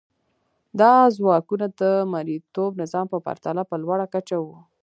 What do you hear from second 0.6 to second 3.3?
دا ځواکونه د مرئیتوب نظام په